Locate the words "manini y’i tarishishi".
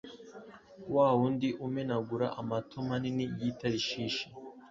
2.87-4.25